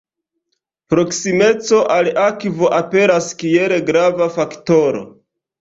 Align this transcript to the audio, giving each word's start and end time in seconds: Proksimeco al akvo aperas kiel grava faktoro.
Proksimeco 0.93 1.83
al 1.97 2.09
akvo 2.23 2.71
aperas 2.81 3.29
kiel 3.43 3.77
grava 3.91 4.31
faktoro. 4.39 5.07